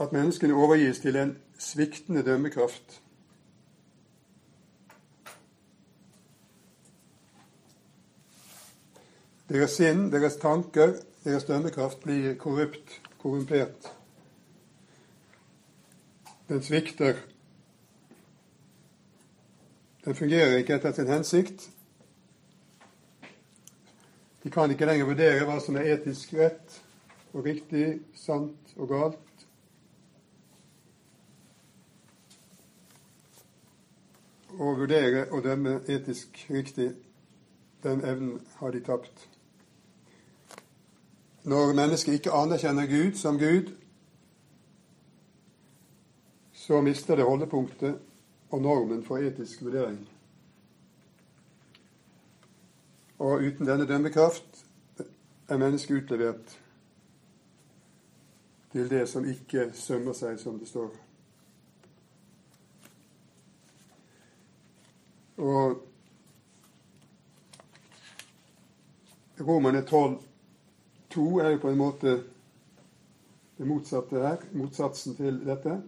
[0.00, 3.00] At menneskene overgis til en sviktende dømmekraft.
[9.48, 13.92] Deres sinn, deres tanker, deres dømmekraft blir korrupt, korrumpert.
[16.48, 17.22] Den svikter
[20.04, 21.70] den fungerer ikke etter sin hensikt.
[24.44, 26.80] De kan ikke lenger vurdere hva som er etisk rett
[27.32, 29.46] og riktig, sant og galt.
[34.54, 36.92] Å vurdere og dømme etisk riktig,
[37.82, 39.24] den evnen har de tapt.
[41.44, 43.72] Når mennesket ikke anerkjenner Gud som Gud,
[46.52, 47.98] så mister det holdepunktet
[48.54, 49.98] og normen for etisk vurdering.
[53.18, 54.60] Og uten denne dømmekraft
[55.48, 56.52] er mennesket utlevert
[58.72, 60.92] til det som ikke sømmer seg, som det står.
[65.42, 65.82] Og
[69.40, 70.14] Romerne 12,
[71.10, 72.14] 2 er jo på en måte
[73.58, 75.80] det motsatte her, motsatsen til dette.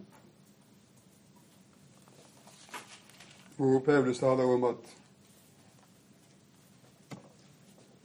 [3.57, 4.95] Hvor Paulus taler om at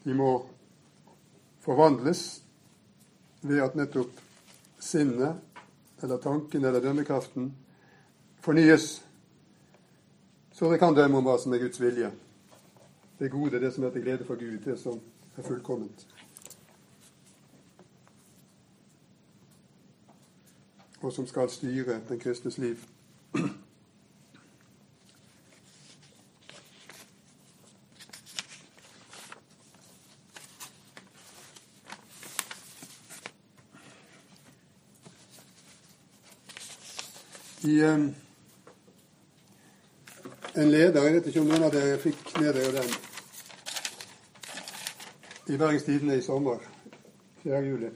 [0.04, 0.30] de må
[1.60, 2.42] forvandles
[3.42, 4.20] ved at nettopp
[4.80, 5.36] sinnet,
[6.02, 7.52] eller tanken, eller dømmekraften
[8.40, 9.04] fornyes,
[10.52, 12.10] så det kan dømme om hva som er Guds vilje.
[13.18, 14.98] Det gode, det som er til glede for Gud, det som
[15.36, 16.06] er fullkomment.
[21.02, 22.82] Og som skal styre den kristnes liv.
[37.64, 38.14] I um,
[40.54, 42.94] en leder Jeg vet ikke om noen av dere fikk med dere den
[45.52, 46.58] i Bergens Tidende i sommer,
[47.42, 47.60] 4.
[47.66, 47.88] juli.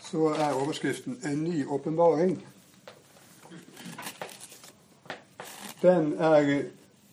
[0.00, 2.38] Så er overskriften 'En ny åpenbaring'.
[5.82, 6.62] Den er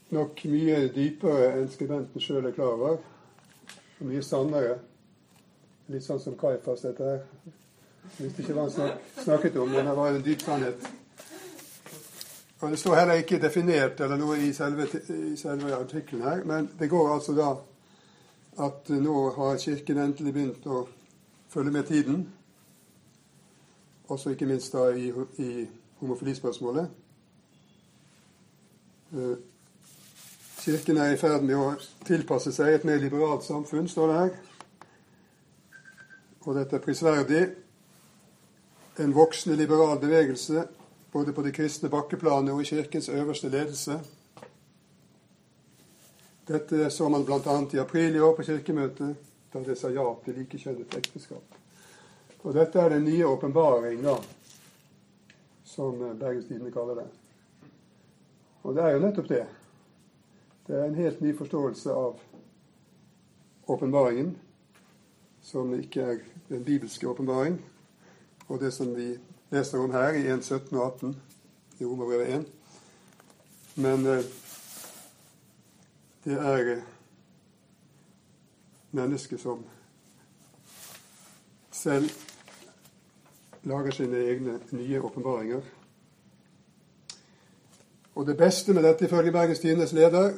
[0.09, 2.97] nok mye dypere enn skribenten sjøl er klar over.
[3.99, 4.79] Og mye sannere.
[5.87, 7.19] Litt sånn som Kaifas, dette her.
[8.17, 10.93] Jeg visste ikke hva han snakket om, men det var en dyp sannhet.
[12.63, 16.69] Og Det står heller ikke definert eller noe i selve, i selve artikkelen her, men
[16.79, 17.47] det går altså da
[18.63, 20.85] at nå har Kirken endelig begynt å
[21.51, 22.21] følge med tiden.
[24.07, 25.09] Også ikke minst da i,
[25.43, 25.65] i
[25.99, 26.87] homofilispørsmålet.
[29.11, 29.33] Eh,
[30.61, 31.73] Kirken er i ferd med å
[32.07, 34.31] tilpasse seg et mer liberalt samfunn, står det her.
[36.45, 37.43] Og dette er prisverdig.
[39.03, 40.63] En voksende liberal bevegelse
[41.13, 43.99] både på det kristne bakkeplanet og i Kirkens øverste ledelse.
[46.47, 47.57] Dette så man bl.a.
[47.73, 49.15] i april i år på Kirkemøtet,
[49.53, 51.59] da det sa ja til likekjønnet ekteskap.
[52.43, 54.01] Og dette er den nye åpenbaring,
[55.63, 57.05] som Bergens Tidende kaller det.
[58.63, 59.45] Og det er jo nettopp det.
[60.67, 62.17] Det er en helt ny forståelse av
[63.67, 64.33] åpenbaringen,
[65.41, 67.61] som ikke er den bibelske åpenbaring,
[68.47, 69.13] og det som vi
[69.53, 71.21] leser om her i 1, 17 og 18
[71.79, 72.45] i Romerbrevet 1.
[73.75, 74.23] Men eh,
[76.25, 76.81] det er mennesket
[78.91, 79.65] mennesker som
[81.71, 82.09] selv
[83.63, 85.61] lager sine egne nye åpenbaringer.
[88.15, 90.33] Og det beste med dette, ifølge Bergens Tidendes leder,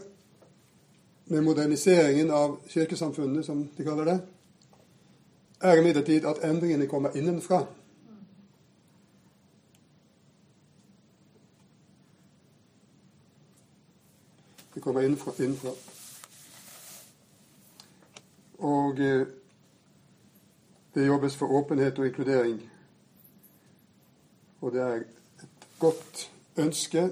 [1.26, 4.20] med moderniseringen av kirkesamfunnet, som de kaller det,
[5.62, 7.66] er imidlertid at endringene kommer innenfra.
[14.76, 15.32] Det kommer innenfra.
[15.40, 15.72] innenfra.
[18.58, 19.28] Og eh,
[20.94, 22.60] det jobbes for åpenhet og inkludering.
[24.62, 24.96] Og det er
[25.44, 27.10] et godt ønske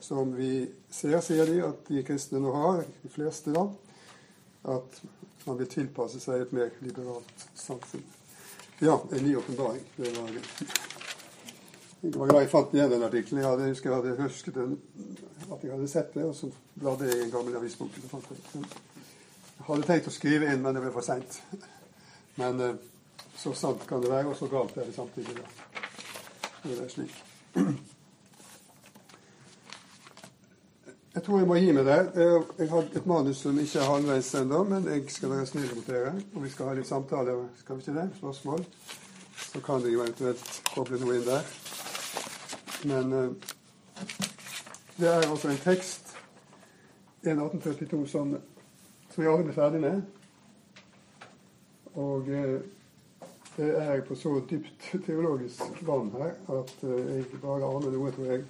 [0.00, 3.64] som vi ser, sier de, at de kristne nå har, de fleste da,
[4.74, 5.00] at
[5.46, 8.04] man vil tilpasse seg et mer liberalt samfunn.
[8.80, 9.84] Ja, en ny åpenbaring.
[9.96, 10.36] Det var
[12.04, 13.40] Jeg var glad jeg fant igjen den artikkelen.
[13.40, 14.74] Jeg hadde, husker jeg hadde husket den,
[15.54, 17.96] at jeg hadde sett det, og så bladde jeg i en gammel avisbok.
[17.96, 21.38] Jeg hadde tenkt å skrive inn, men det ble for seint.
[22.36, 22.76] Men eh,
[23.40, 25.38] så sant kan det være, og så galt er det samtidig.
[25.38, 25.48] Da.
[26.66, 27.16] Det er slik.
[31.14, 32.08] Jeg tror jeg må gi meg der.
[32.58, 35.88] Jeg har et manus som ikke er halvveis ennå, men jeg skal være snill mot
[35.88, 36.16] dere.
[36.34, 38.08] Og vi skal ha litt samtaler, skal vi ikke det?
[38.20, 38.64] Spørsmål.
[39.38, 41.54] Så kan jeg eventuelt koble noe inn der.
[42.84, 43.32] Men uh,
[44.96, 46.16] det er altså en tekst,
[47.24, 48.36] 1842, som,
[49.10, 50.02] som vi aldri ble ferdig med.
[51.94, 52.58] Og uh,
[53.54, 58.32] det er på så dypt teologisk vann her at uh, jeg bare aner noe, tror
[58.32, 58.44] jeg.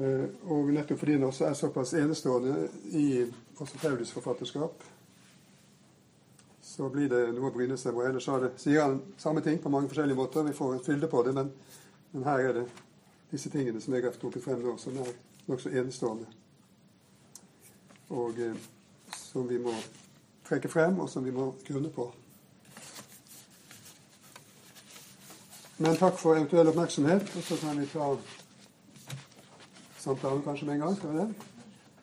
[0.00, 3.26] Eh, og nettopp fordi den også er såpass enestående i
[3.58, 4.84] Paulus' forfatterskap,
[6.62, 8.04] så blir det noe å bryne seg på.
[8.06, 8.28] Ellers
[8.62, 10.46] sier han samme ting på mange forskjellige måter.
[10.46, 11.50] Vi får en fylde på det, men,
[12.12, 12.66] men, her er det
[13.30, 15.12] disse tingene som jeg har trukket frem nå, som er
[15.46, 16.26] nokså enestående.
[18.10, 18.56] Og eh,
[19.14, 19.74] som vi må
[20.48, 22.08] trekke frem, og som vi må grunne på.
[25.80, 28.10] Men takk for eventuell oppmerksomhet, og så kan vi ta
[30.00, 30.96] samtalen kanskje med en gang.
[30.96, 31.49] Skal vi det?